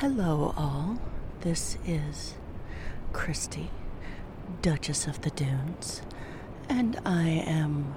Hello, 0.00 0.52
all. 0.58 0.98
This 1.40 1.78
is 1.86 2.34
Christy, 3.14 3.70
Duchess 4.60 5.06
of 5.06 5.22
the 5.22 5.30
Dunes, 5.30 6.02
and 6.68 7.00
I 7.06 7.26
am 7.30 7.94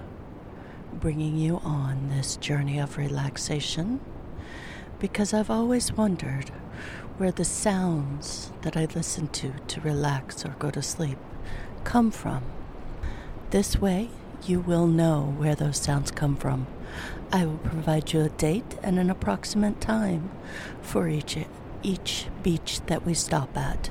bringing 0.94 1.36
you 1.36 1.58
on 1.58 2.08
this 2.08 2.38
journey 2.38 2.80
of 2.80 2.98
relaxation 2.98 4.00
because 4.98 5.34
I've 5.34 5.50
always 5.50 5.92
wondered 5.92 6.52
where 7.18 7.34
the 7.34 7.44
sounds 7.44 8.54
that 8.62 8.78
I 8.78 8.86
listen 8.96 9.28
to 9.28 9.52
to 9.68 9.82
relax 9.82 10.46
or 10.46 10.56
go 10.58 10.72
to 10.72 10.82
sleep 10.82 11.18
come 11.84 12.12
from. 12.12 12.44
This 13.50 13.82
way, 13.82 14.10
you 14.46 14.62
will 14.62 14.88
know 14.88 15.36
where 15.38 15.54
those 15.54 15.82
sounds 15.82 16.12
come 16.12 16.38
from. 16.38 16.66
I 17.34 17.46
will 17.46 17.58
provide 17.58 18.14
you 18.14 18.22
a 18.22 18.30
date 18.30 18.78
and 18.82 18.98
an 18.98 19.10
approximate 19.10 19.82
time 19.82 20.32
for 20.82 21.10
each 21.10 21.36
each 21.84 22.28
beach 22.44 22.82
that 22.88 23.06
we 23.06 23.14
stop 23.14 23.58
at. 23.58 23.90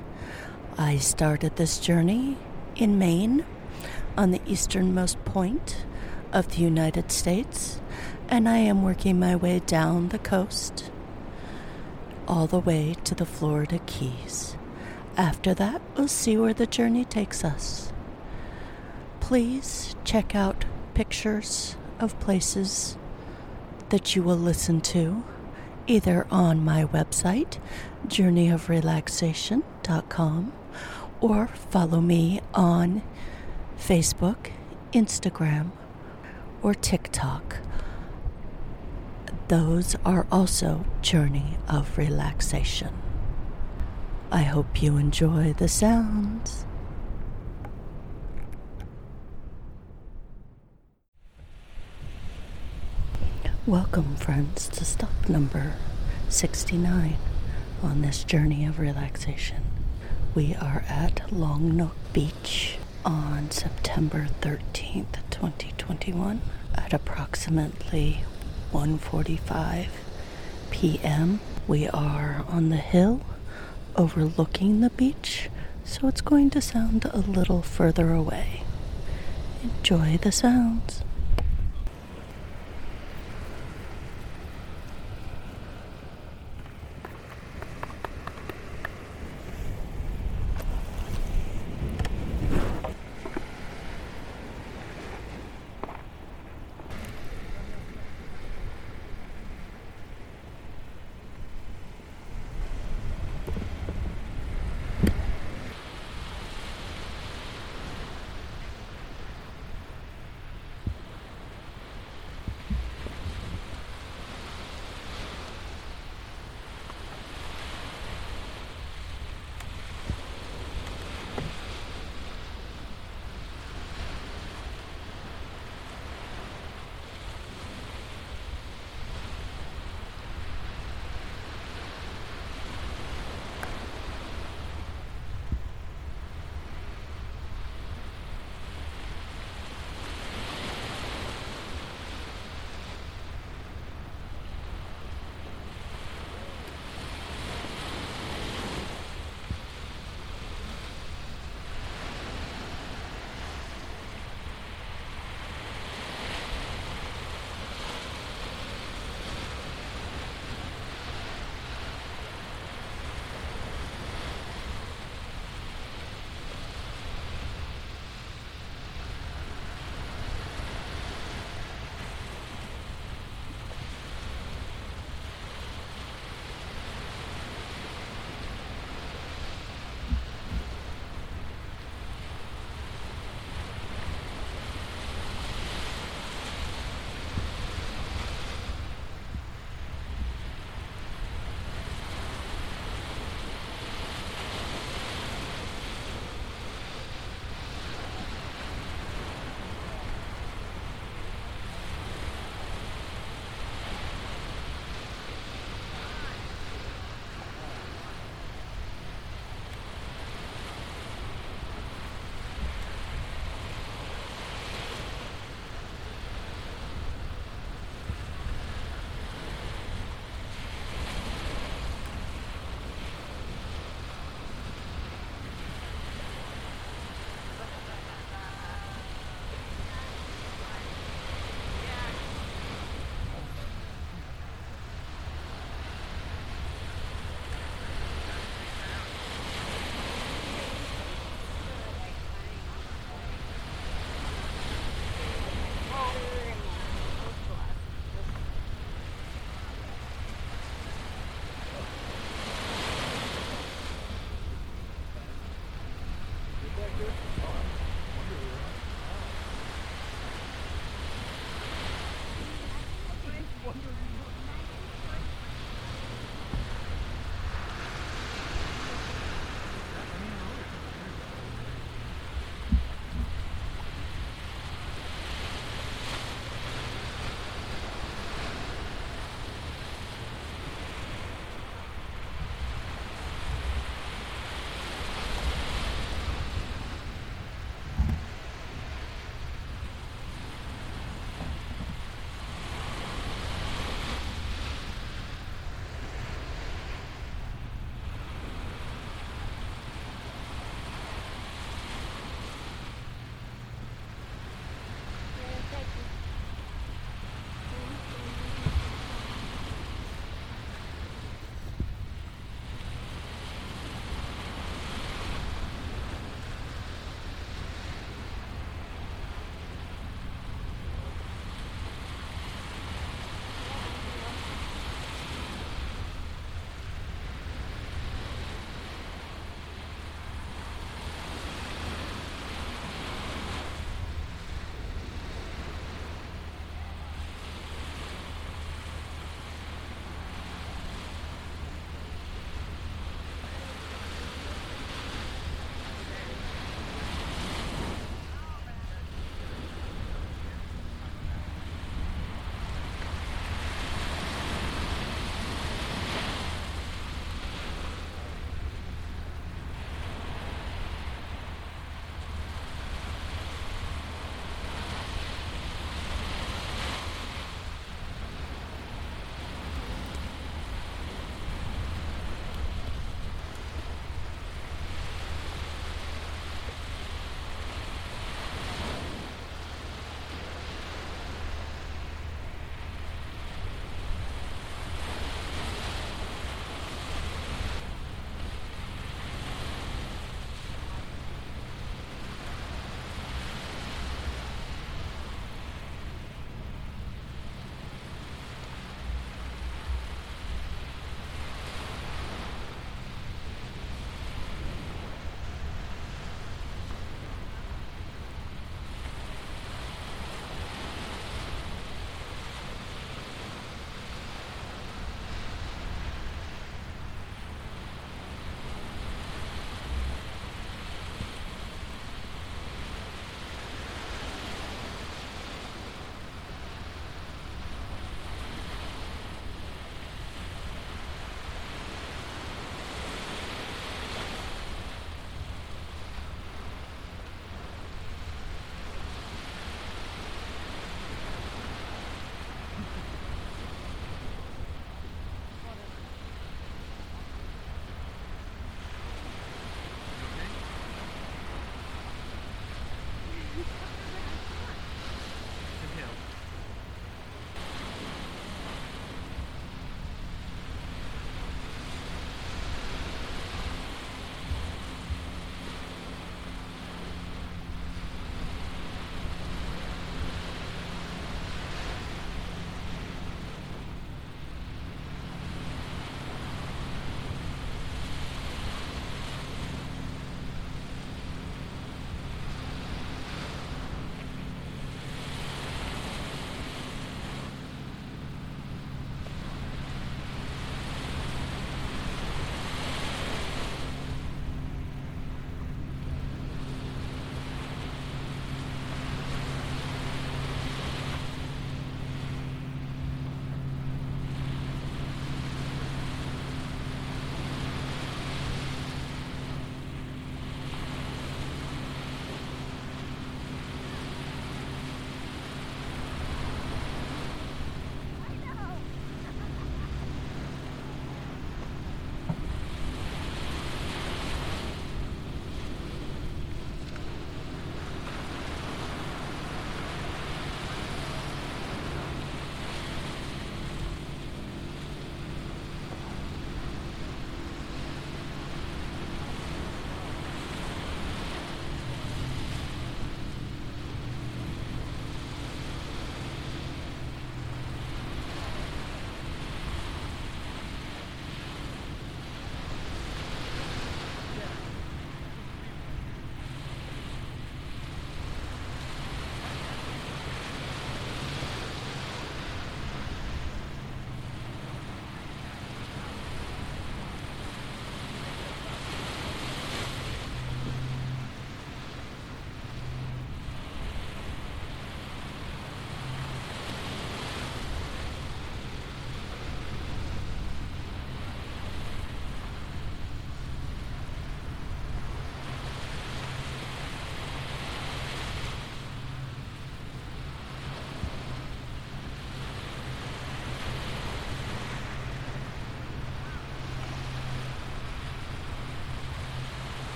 I 0.76 0.98
started 0.98 1.56
this 1.56 1.78
journey 1.78 2.36
in 2.76 2.98
Maine 2.98 3.44
on 4.16 4.30
the 4.30 4.40
easternmost 4.46 5.24
point 5.24 5.84
of 6.32 6.48
the 6.48 6.62
United 6.62 7.10
States, 7.10 7.80
and 8.28 8.48
I 8.48 8.58
am 8.58 8.82
working 8.82 9.18
my 9.18 9.34
way 9.36 9.60
down 9.60 10.08
the 10.08 10.18
coast 10.18 10.90
all 12.28 12.46
the 12.46 12.58
way 12.58 12.94
to 13.04 13.14
the 13.14 13.26
Florida 13.26 13.80
Keys. 13.86 14.56
After 15.16 15.54
that, 15.54 15.80
we'll 15.96 16.08
see 16.08 16.36
where 16.36 16.54
the 16.54 16.66
journey 16.66 17.04
takes 17.04 17.42
us. 17.42 17.92
Please 19.18 19.96
check 20.04 20.34
out 20.34 20.64
pictures 20.94 21.76
of 21.98 22.20
places 22.20 22.96
that 23.88 24.14
you 24.14 24.22
will 24.22 24.36
listen 24.36 24.80
to 24.80 25.24
either 25.88 26.28
on 26.30 26.64
my 26.64 26.84
website, 26.84 27.58
journeyofrelaxation.com, 28.06 30.52
or 31.20 31.48
follow 31.48 32.00
me 32.00 32.40
on 32.54 33.02
Facebook, 33.76 34.52
Instagram, 34.92 35.72
or 36.62 36.74
TikTok. 36.74 37.56
Those 39.48 39.96
are 40.04 40.28
also 40.30 40.84
Journey 41.00 41.56
of 41.68 41.96
Relaxation. 41.96 42.92
I 44.30 44.42
hope 44.42 44.82
you 44.82 44.98
enjoy 44.98 45.54
the 45.54 45.68
sounds. 45.68 46.66
Welcome, 53.68 54.16
friends, 54.16 54.66
to 54.68 54.84
stop 54.86 55.28
number 55.28 55.74
69 56.30 57.18
on 57.82 58.00
this 58.00 58.24
journey 58.24 58.64
of 58.64 58.78
relaxation. 58.78 59.62
We 60.34 60.54
are 60.54 60.84
at 60.88 61.30
Long 61.30 61.76
Nook 61.76 61.94
Beach 62.14 62.78
on 63.04 63.50
September 63.50 64.28
13th, 64.40 65.18
2021 65.28 66.40
at 66.76 66.94
approximately 66.94 68.20
1:45 68.72 69.88
p.m. 70.70 71.40
We 71.66 71.88
are 71.88 72.46
on 72.48 72.70
the 72.70 72.76
hill 72.76 73.20
overlooking 73.96 74.80
the 74.80 74.88
beach, 74.88 75.50
so 75.84 76.08
it's 76.08 76.22
going 76.22 76.48
to 76.50 76.62
sound 76.62 77.04
a 77.04 77.18
little 77.18 77.60
further 77.60 78.14
away. 78.14 78.62
Enjoy 79.62 80.16
the 80.16 80.32
sounds. 80.32 81.02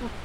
Oh. 0.00 0.10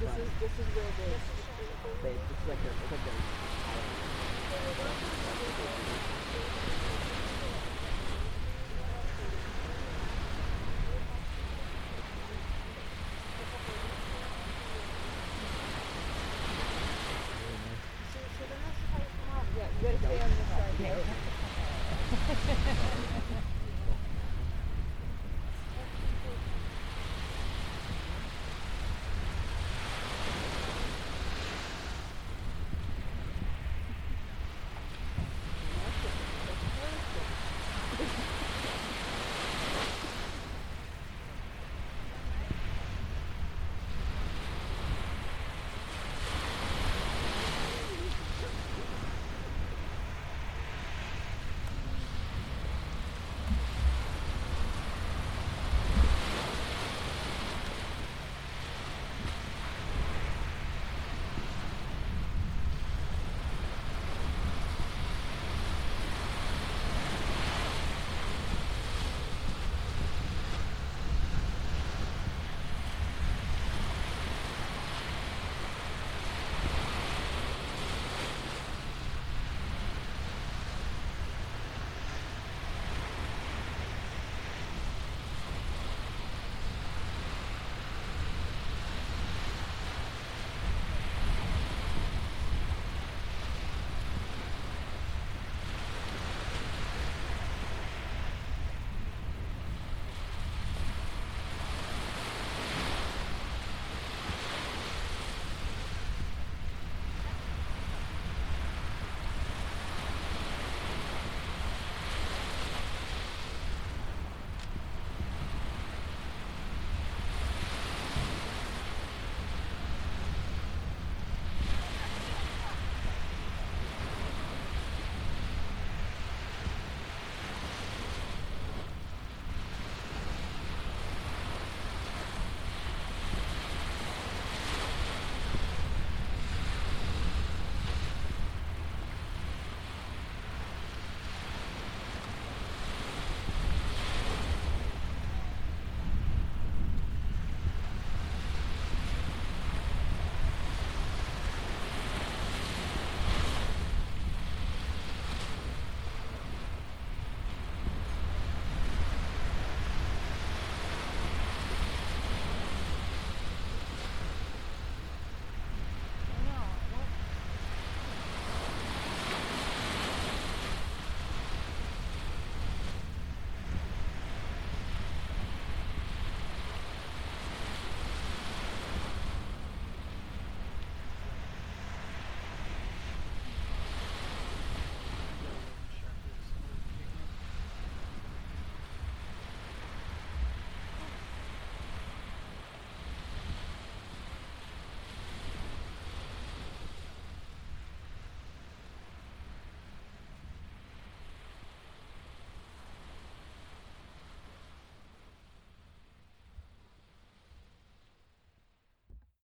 This 0.00 0.16
is 0.16 0.30
this 0.40 0.52
is 0.58 0.66
where 0.76 0.92
the 0.96 1.18
they 2.02 2.14
it's 2.30 2.46
like 2.48 2.58
a 2.64 2.70
it's 2.70 2.92
like 2.92 3.06
a 3.06 3.20